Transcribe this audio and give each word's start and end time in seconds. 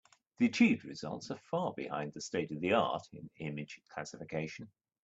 The 0.39 0.47
achieved 0.47 0.83
results 0.83 1.29
are 1.29 1.37
far 1.37 1.73
behind 1.75 2.13
the 2.13 2.21
state-of-the-art 2.21 3.07
in 3.13 3.29
image 3.37 3.79
classification. 3.87 4.71